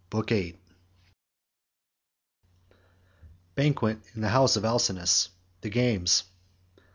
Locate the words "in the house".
4.15-4.55